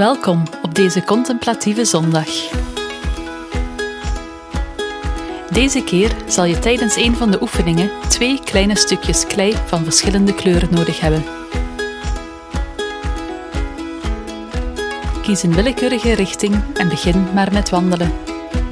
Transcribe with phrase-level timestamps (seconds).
[0.00, 2.28] Welkom op deze contemplatieve zondag.
[5.50, 10.34] Deze keer zal je tijdens een van de oefeningen twee kleine stukjes klei van verschillende
[10.34, 11.24] kleuren nodig hebben.
[15.22, 18.12] Kies een willekeurige richting en begin maar met wandelen.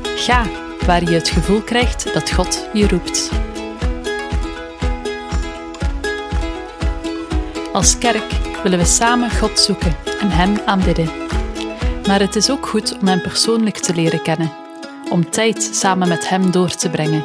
[0.02, 0.46] Ga
[0.86, 3.30] waar je het gevoel krijgt dat God je roept.
[7.72, 11.11] Als kerk willen we samen God zoeken en Hem aanbidden.
[12.07, 14.53] Maar het is ook goed om Hem persoonlijk te leren kennen,
[15.11, 17.25] om tijd samen met Hem door te brengen.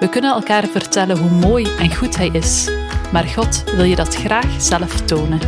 [0.00, 2.68] We kunnen elkaar vertellen hoe mooi en goed Hij is,
[3.12, 5.40] maar God wil je dat graag zelf tonen.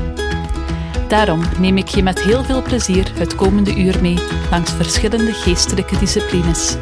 [1.09, 4.19] Daarom neem ik je met heel veel plezier het komende uur mee
[4.51, 6.77] langs verschillende geestelijke disciplines,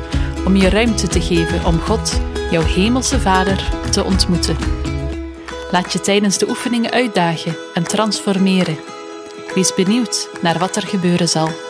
[0.46, 4.56] om je ruimte te geven om God, jouw hemelse Vader, te ontmoeten.
[5.70, 8.78] Laat je tijdens de oefeningen uitdagen en transformeren.
[9.54, 11.67] Wees benieuwd naar wat er gebeuren zal.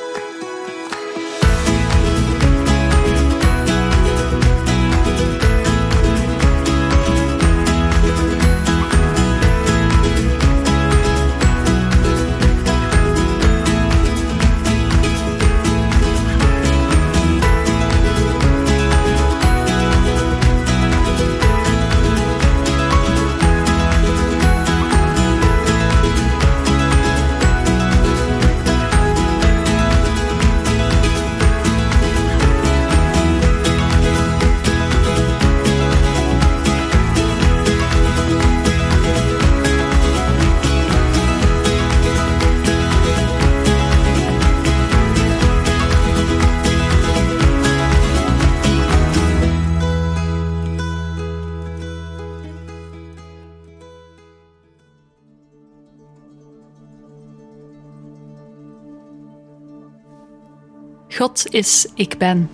[61.19, 62.51] God is ik ben.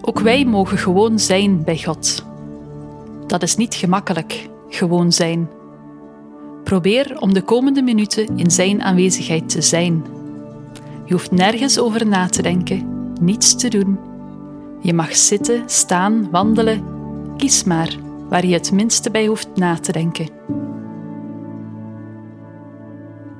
[0.00, 2.24] Ook wij mogen gewoon zijn bij God.
[3.26, 5.48] Dat is niet gemakkelijk, gewoon zijn.
[6.64, 10.04] Probeer om de komende minuten in Zijn aanwezigheid te zijn.
[11.04, 13.98] Je hoeft nergens over na te denken, niets te doen.
[14.80, 16.84] Je mag zitten, staan, wandelen.
[17.36, 20.28] Kies maar waar je het minste bij hoeft na te denken.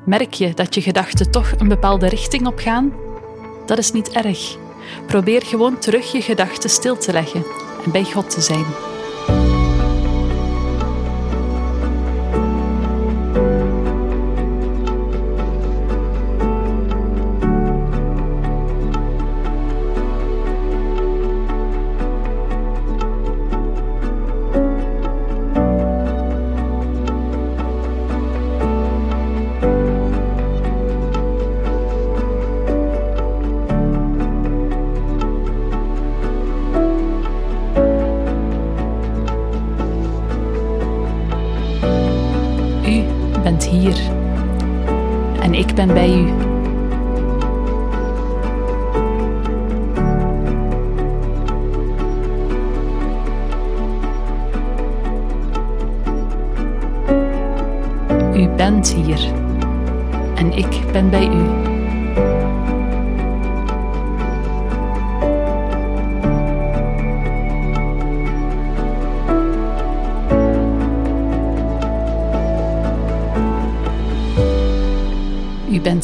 [0.05, 2.93] Merk je dat je gedachten toch een bepaalde richting opgaan?
[3.67, 4.57] Dat is niet erg.
[5.07, 7.45] Probeer gewoon terug je gedachten stil te leggen
[7.85, 8.65] en bij God te zijn.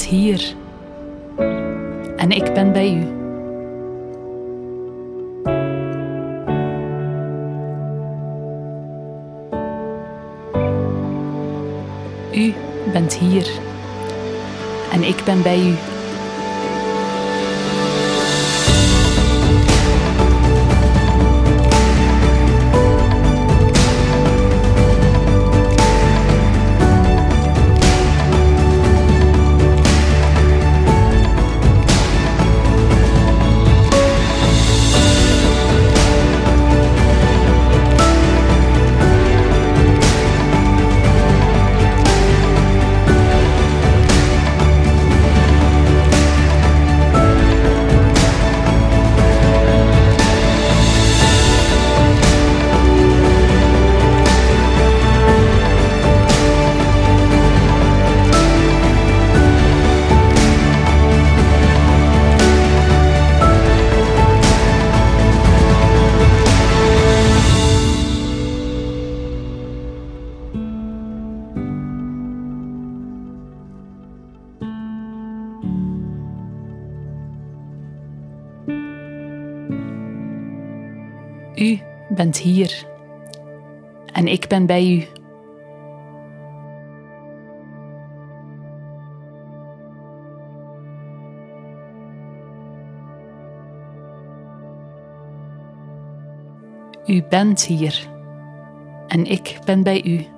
[0.04, 0.54] Hier
[2.16, 3.16] en ik ben bij u.
[12.32, 12.54] U
[12.92, 13.48] bent hier
[14.92, 15.58] en ik ben bij.
[15.60, 15.74] U
[84.48, 85.06] ik ben bij u.
[97.06, 98.08] U bent hier
[99.06, 100.37] en ik ben bij u.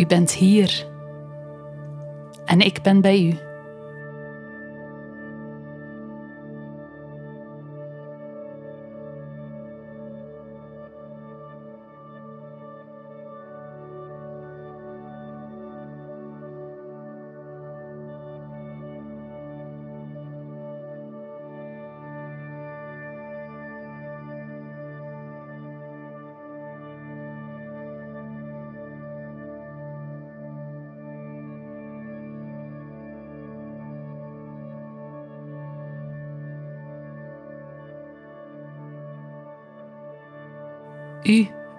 [0.00, 0.86] U bent hier
[2.44, 3.49] en ik ben bij u.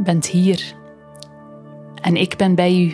[0.03, 0.75] bent hier
[2.01, 2.94] en ik ben bij u.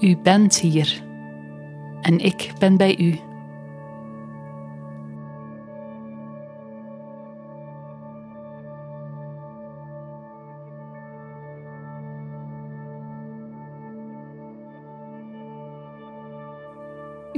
[0.00, 1.02] U bent hier
[2.00, 3.18] en ik ben bij u.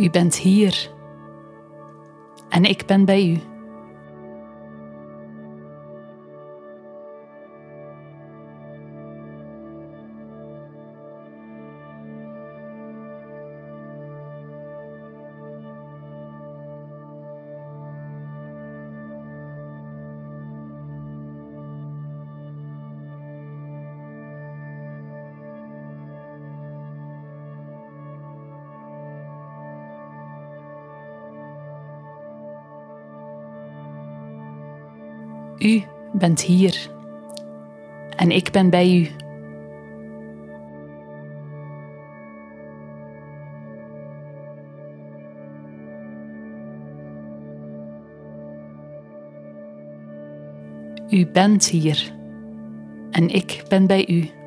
[0.08, 0.90] U bent hier
[2.48, 3.57] en ik ben bij u.
[35.58, 35.82] U
[36.12, 36.90] bent hier
[38.16, 39.08] en ik ben bij u.
[51.10, 52.12] U bent hier
[53.10, 54.37] en ik ben bij u.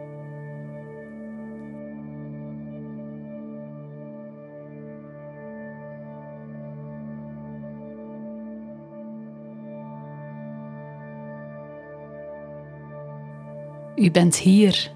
[14.12, 14.92] U bent hier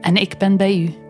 [0.00, 1.01] en ik ben bij u.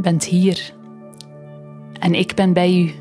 [0.00, 0.74] bent hier
[1.98, 2.92] en ik ben bij u.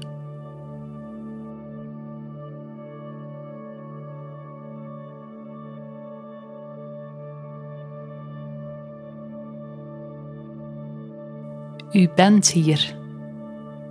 [11.91, 12.97] U bent hier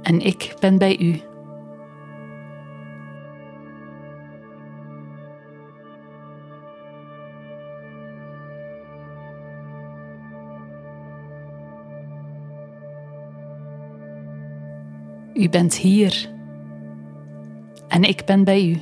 [0.02, 1.27] en ik ben bij u.
[15.38, 16.28] U bent hier
[17.88, 18.80] en ik ben bij u.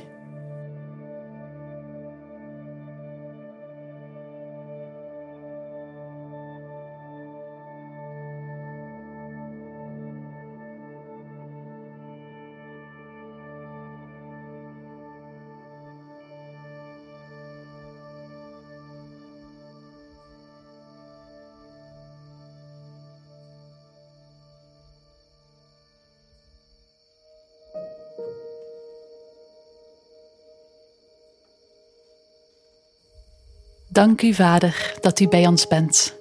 [33.97, 36.15] Dank u, Vader, dat u bij ons bent.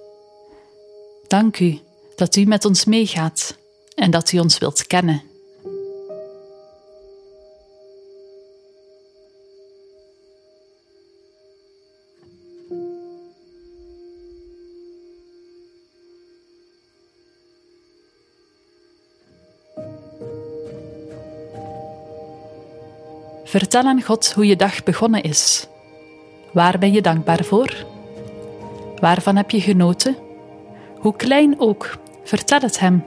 [1.26, 1.78] Dank u
[2.14, 3.56] dat u met ons meegaat
[3.94, 5.22] en dat u ons wilt kennen.
[23.44, 25.66] Vertel aan God hoe je dag begonnen is
[26.56, 27.84] Waar ben je dankbaar voor?
[29.00, 30.16] Waarvan heb je genoten?
[30.98, 33.04] Hoe klein ook, vertel het Hem.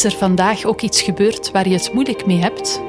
[0.00, 2.82] Is er vandaag ook iets gebeurd waar je het moeilijk mee hebt?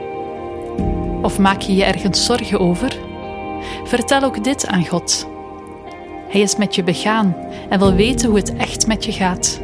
[1.21, 2.97] Of maak je je ergens zorgen over?
[3.83, 5.27] Vertel ook dit aan God.
[6.27, 7.35] Hij is met je begaan
[7.69, 9.61] en wil weten hoe het echt met je gaat.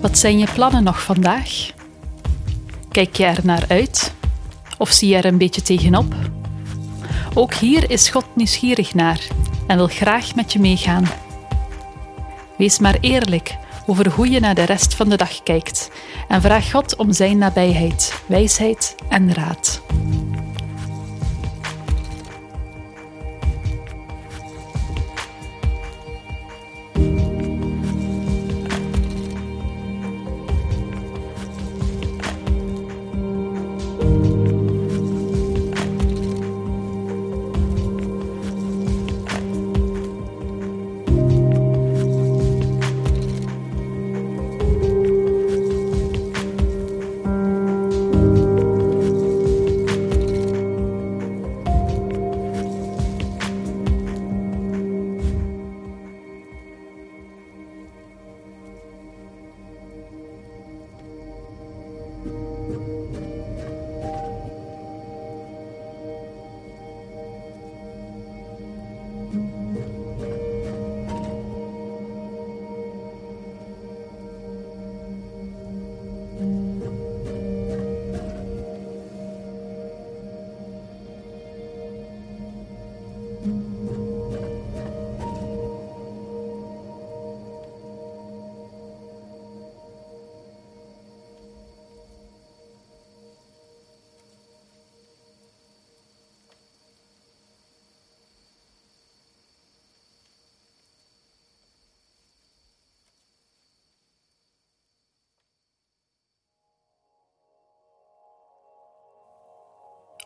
[0.00, 1.70] Wat zijn je plannen nog vandaag?
[2.90, 4.14] Kijk je er naar uit?
[4.78, 6.14] Of zie je er een beetje tegenop?
[7.34, 9.20] Ook hier is God nieuwsgierig naar
[9.66, 11.04] en wil graag met je meegaan.
[12.56, 13.56] Wees maar eerlijk
[13.86, 15.90] over hoe je naar de rest van de dag kijkt
[16.28, 19.69] en vraag God om Zijn nabijheid, wijsheid en raad.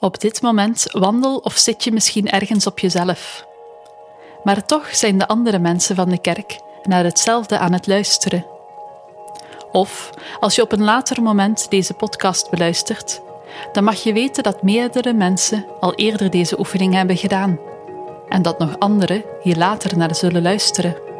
[0.05, 3.47] Op dit moment wandel of zit je misschien ergens op jezelf.
[4.43, 8.47] Maar toch zijn de andere mensen van de kerk naar hetzelfde aan het luisteren.
[9.73, 13.21] Of als je op een later moment deze podcast beluistert,
[13.73, 17.59] dan mag je weten dat meerdere mensen al eerder deze oefening hebben gedaan
[18.29, 21.13] en dat nog anderen hier later naar zullen luisteren.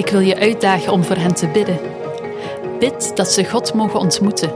[0.00, 1.78] Ik wil je uitdagen om voor hen te bidden.
[2.78, 4.52] Bid dat ze God mogen ontmoeten.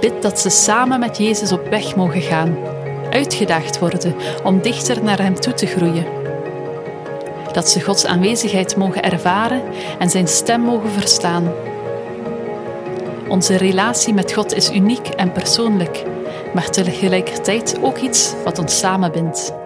[0.00, 2.56] Bid dat ze samen met Jezus op weg mogen gaan,
[3.10, 4.14] uitgedaagd worden
[4.44, 6.06] om dichter naar Hem toe te groeien.
[7.52, 9.62] Dat ze Gods aanwezigheid mogen ervaren
[9.98, 11.52] en Zijn stem mogen verstaan.
[13.28, 16.04] Onze relatie met God is uniek en persoonlijk,
[16.54, 19.61] maar tegelijkertijd ook iets wat ons samenbindt.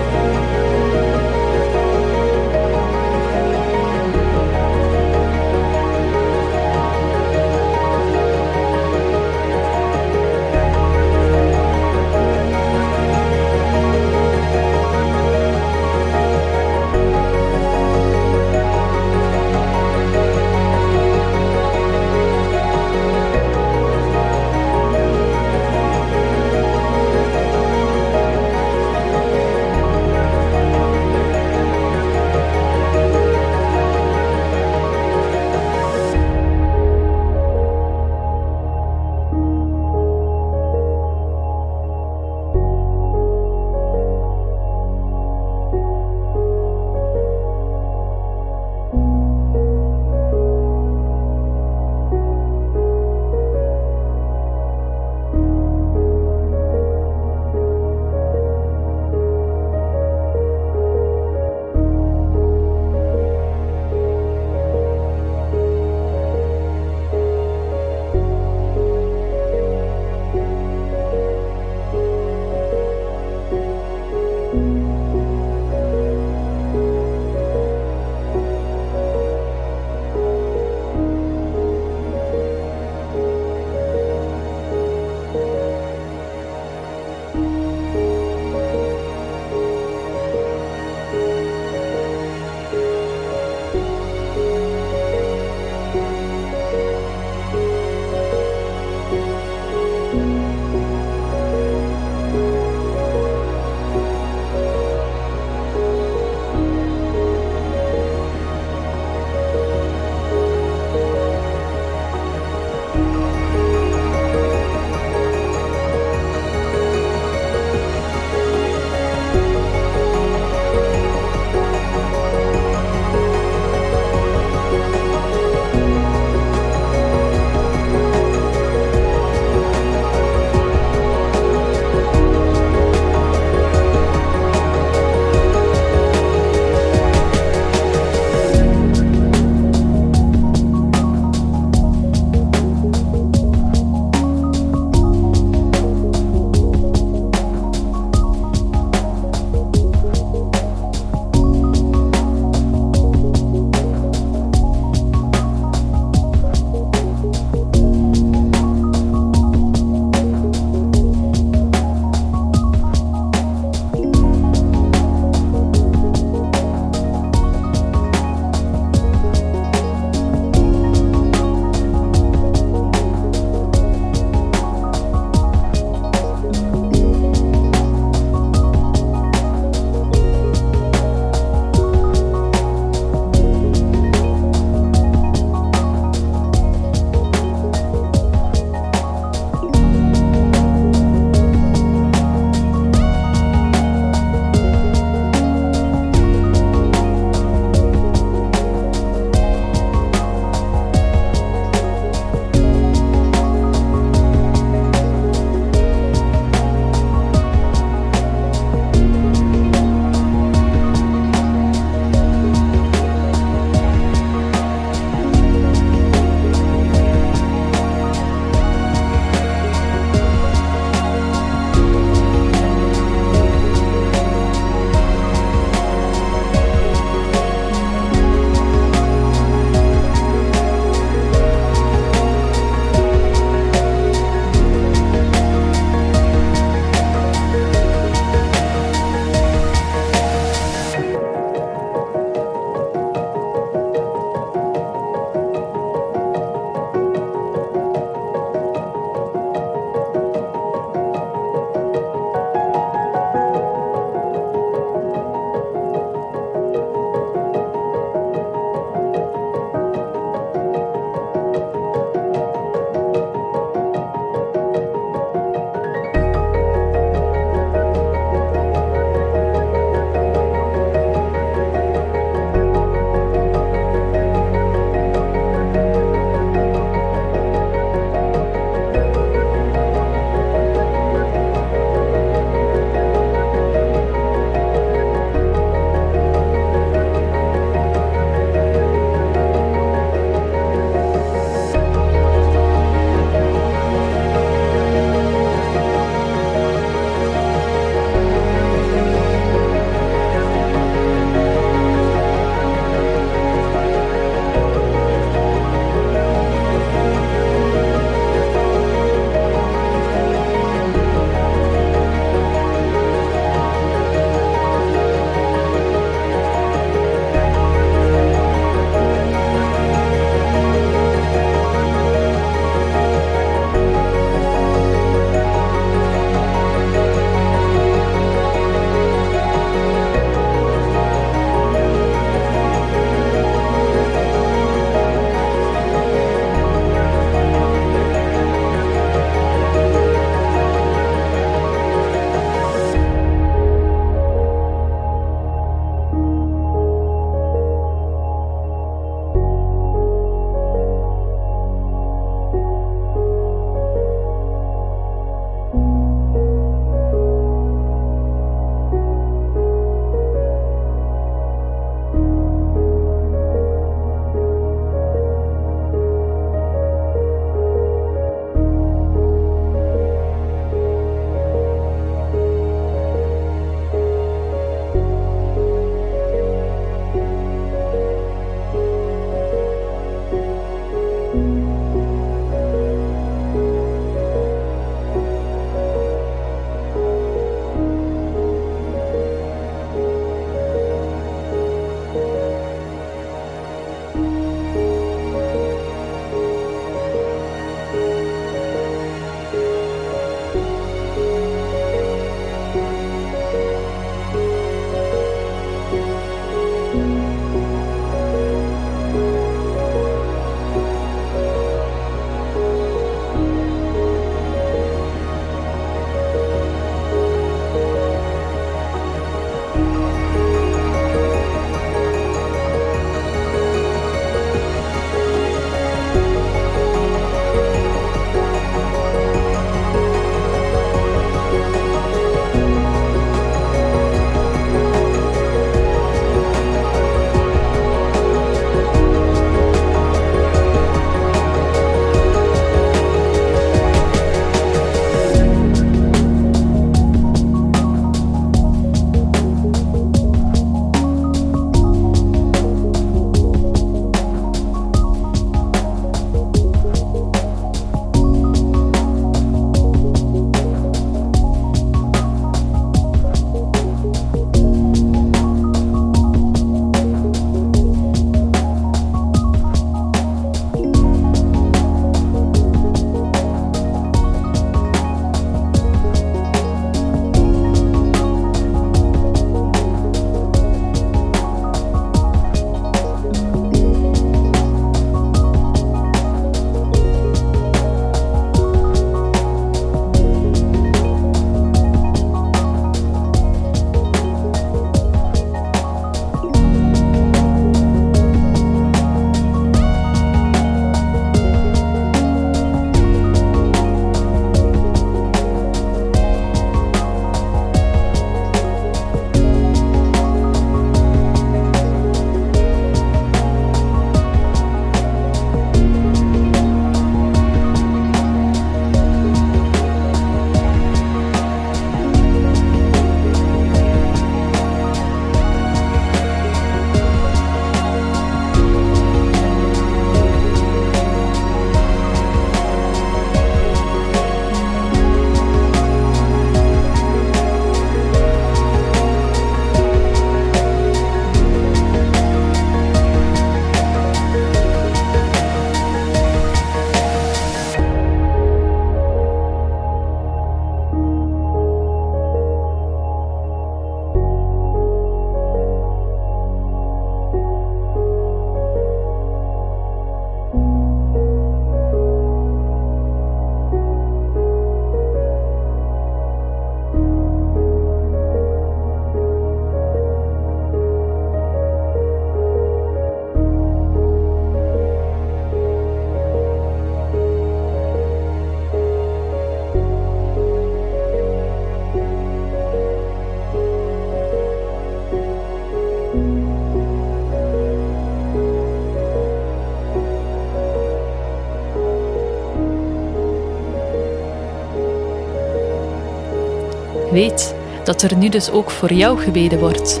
[597.84, 600.00] Dat er nu dus ook voor jou gebeden wordt.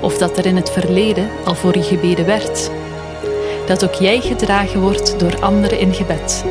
[0.00, 2.70] Of dat er in het verleden al voor je gebeden werd.
[3.66, 6.44] Dat ook jij gedragen wordt door anderen in gebed.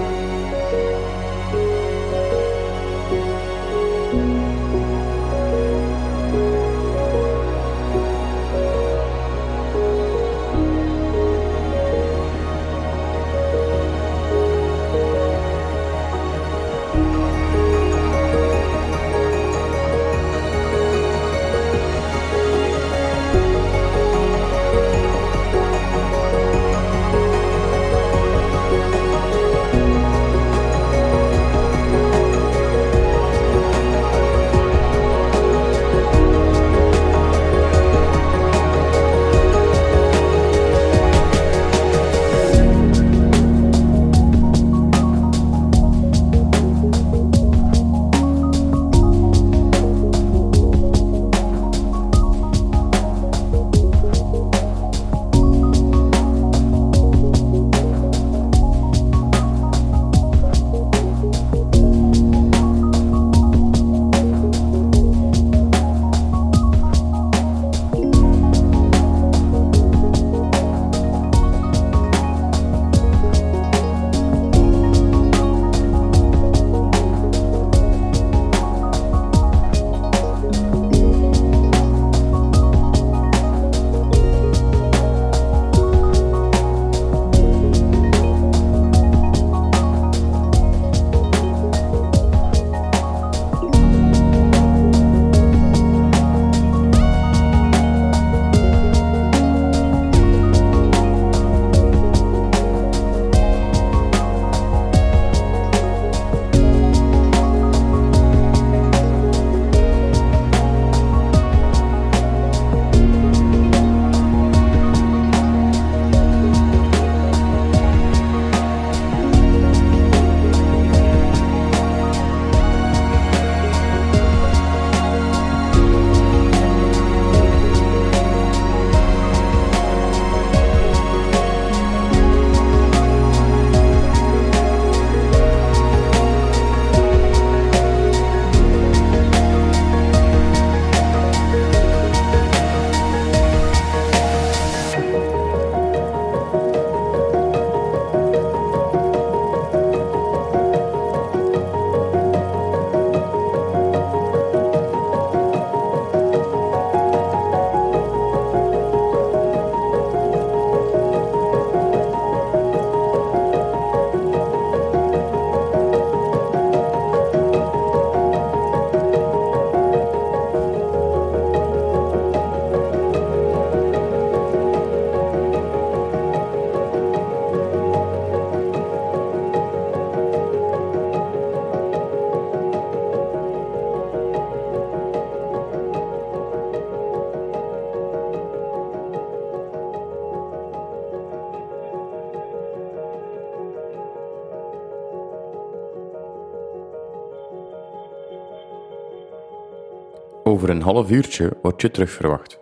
[200.70, 202.58] Een half uurtje word je terug verwacht.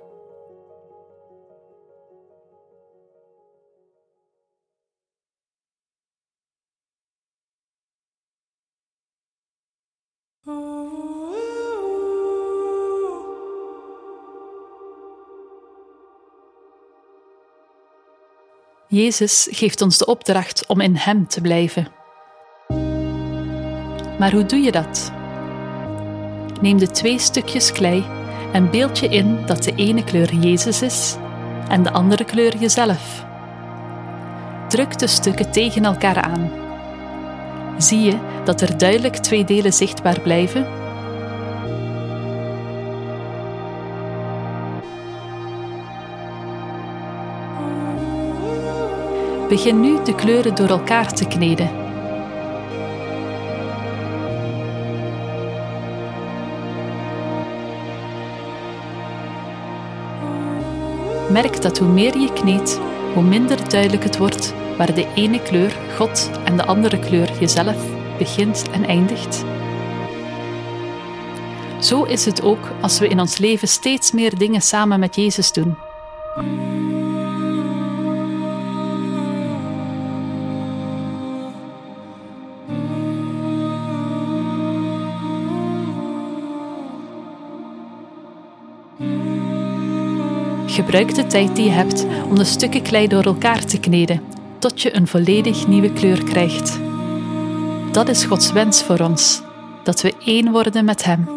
[18.88, 21.88] Jezus geeft ons de opdracht om in Hem te blijven.
[24.20, 25.17] Maar hoe doe je dat?
[26.62, 28.06] Neem de twee stukjes klei
[28.52, 31.18] en beeld je in dat de ene kleur Jezus is
[31.70, 33.26] en de andere kleur jezelf.
[34.68, 36.52] Druk de stukken tegen elkaar aan.
[37.78, 40.68] Zie je dat er duidelijk twee delen zichtbaar blijven?
[49.50, 51.87] Begin nu de kleuren door elkaar te kneden
[61.42, 62.80] Merk dat hoe meer je kneedt,
[63.14, 67.76] hoe minder duidelijk het wordt waar de ene kleur God en de andere kleur jezelf
[68.18, 69.46] begint en eindigt.
[71.80, 75.52] Zo is het ook als we in ons leven steeds meer dingen samen met Jezus
[75.52, 75.78] doen.
[90.78, 94.22] Gebruik de tijd die je hebt om de stukken klei door elkaar te kneden,
[94.60, 96.80] tot je een volledig nieuwe kleur krijgt.
[97.92, 99.42] Dat is Gods wens voor ons,
[99.84, 101.28] dat we één worden met Hem.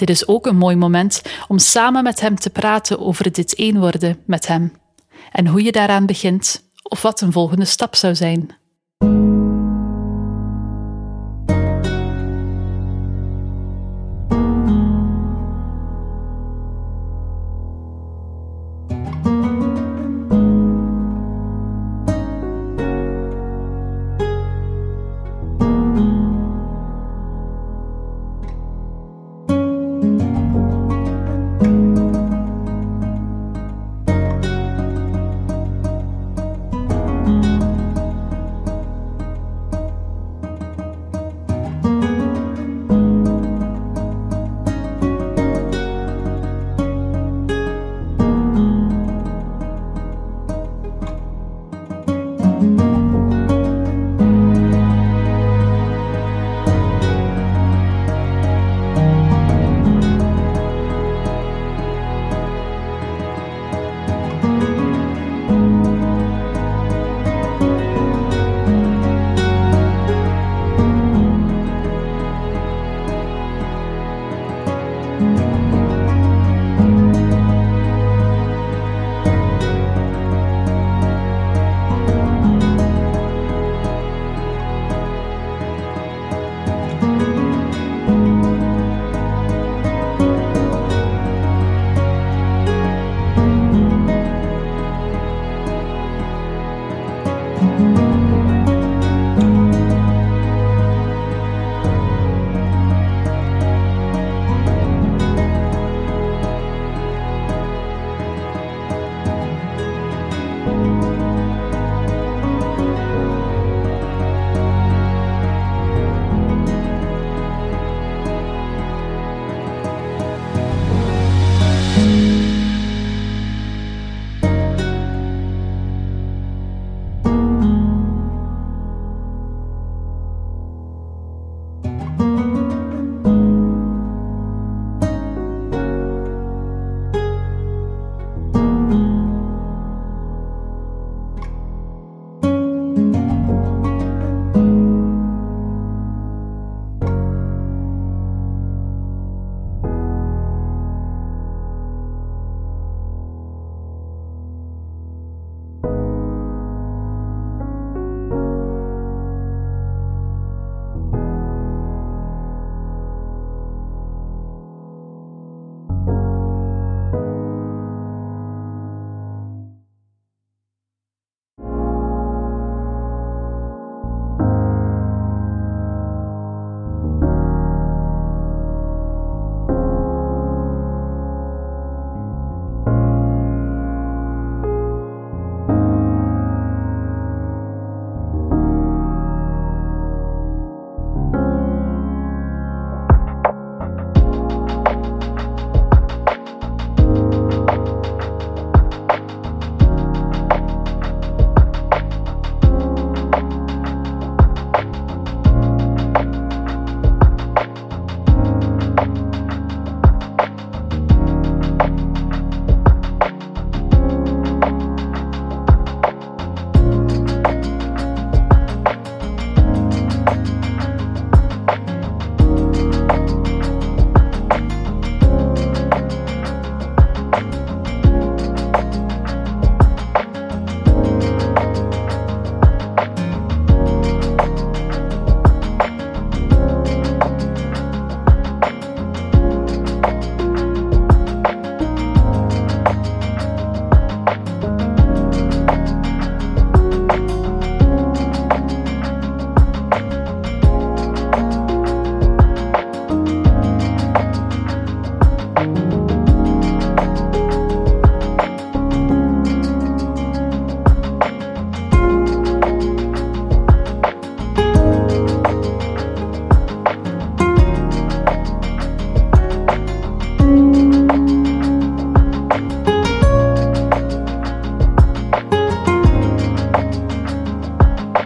[0.00, 3.78] Dit is ook een mooi moment om samen met hem te praten over dit één
[3.78, 4.72] worden met hem
[5.32, 8.59] en hoe je daaraan begint of wat een volgende stap zou zijn.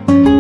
[0.07, 0.34] Bye.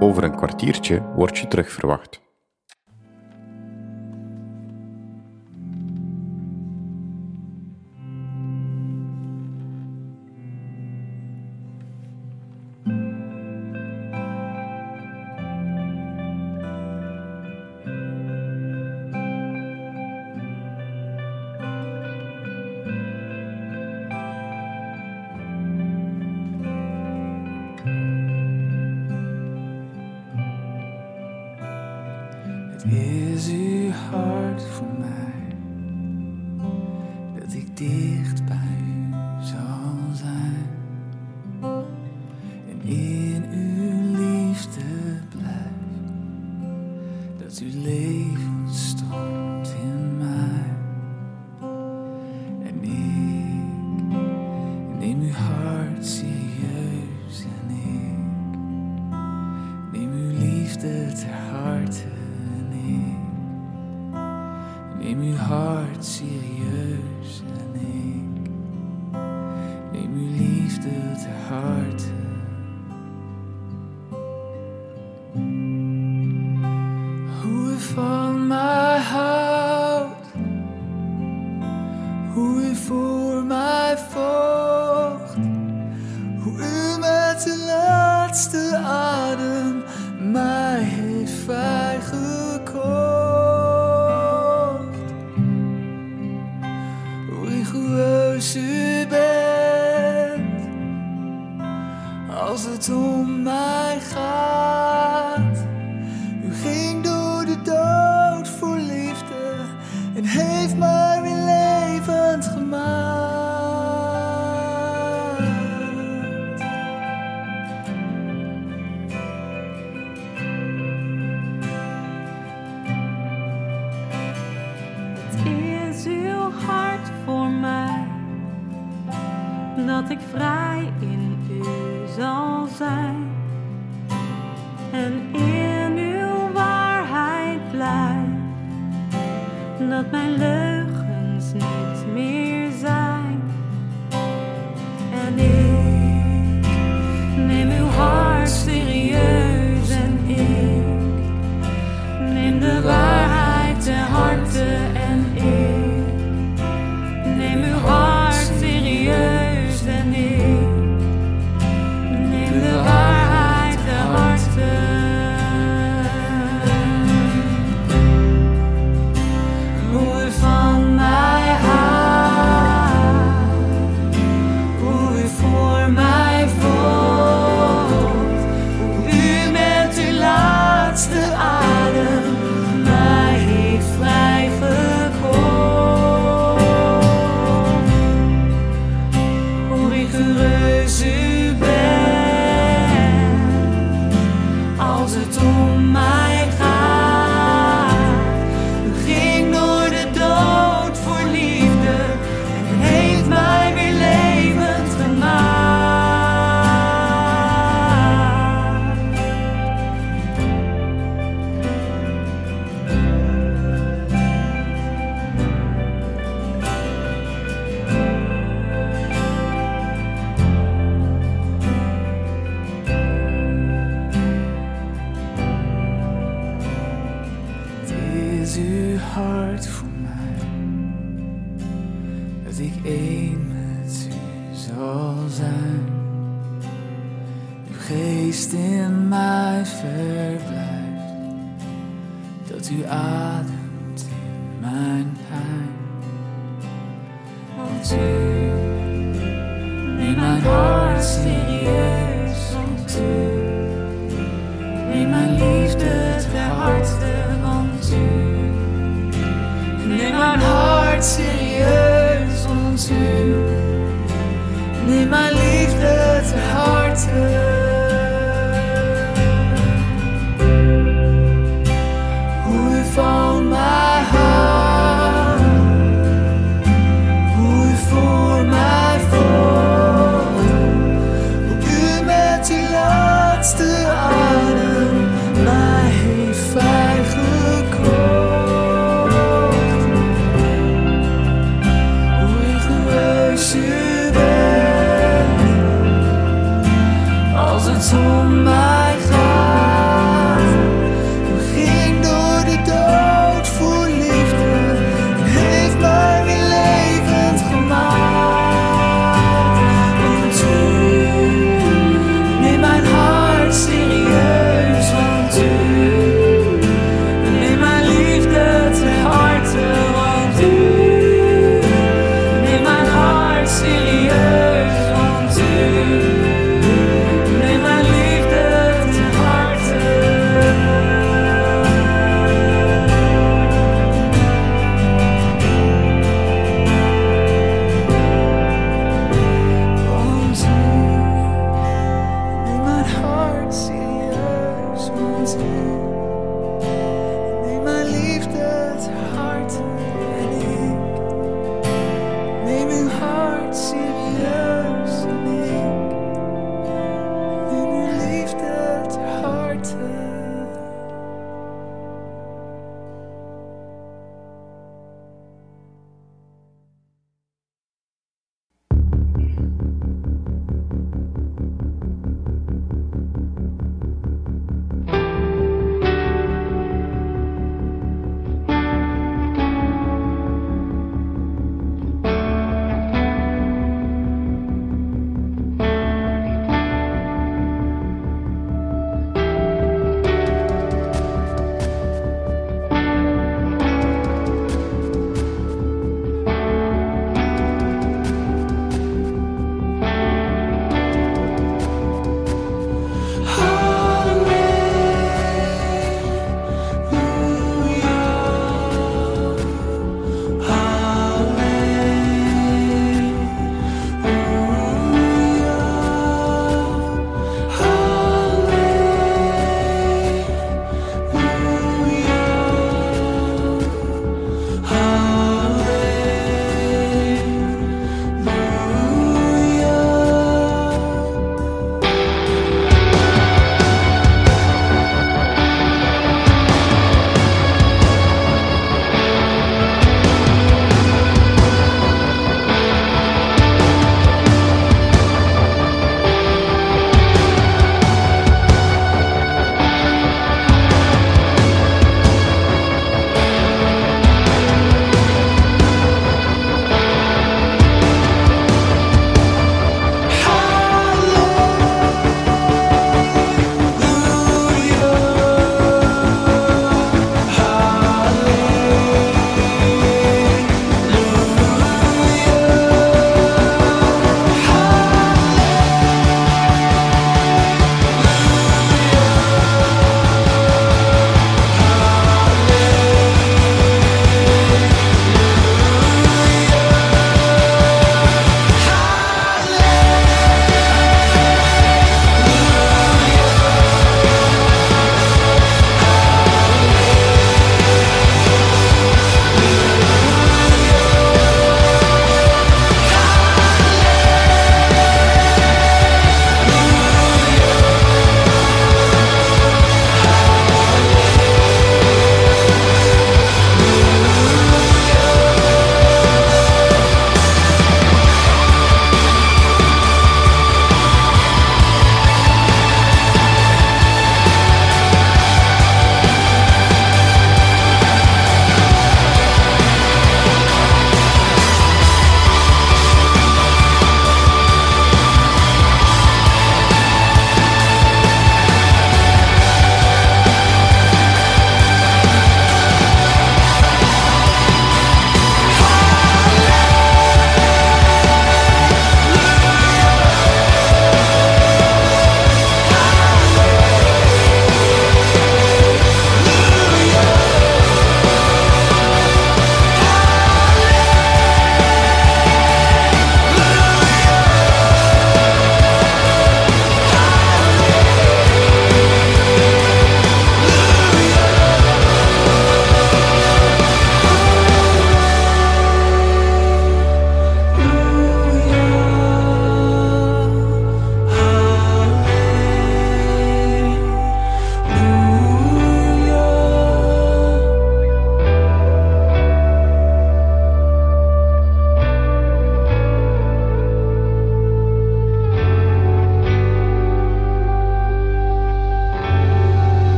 [0.00, 2.31] Over een kwartiertje word je terugverwacht.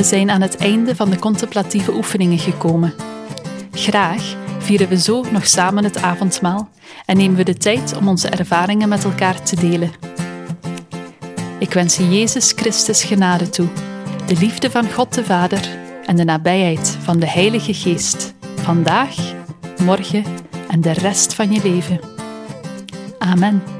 [0.00, 2.94] We zijn aan het einde van de contemplatieve oefeningen gekomen.
[3.72, 6.68] Graag vieren we zo nog samen het avondmaal
[7.06, 9.90] en nemen we de tijd om onze ervaringen met elkaar te delen.
[11.58, 13.68] Ik wens je Jezus Christus genade toe,
[14.26, 15.68] de liefde van God de Vader
[16.06, 19.16] en de nabijheid van de Heilige Geest, vandaag,
[19.82, 20.24] morgen
[20.68, 22.00] en de rest van je leven.
[23.18, 23.79] Amen.